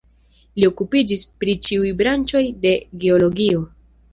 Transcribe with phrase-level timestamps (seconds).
[0.61, 3.63] Li okupiĝis pri ĉiuj branĉoj de geologio.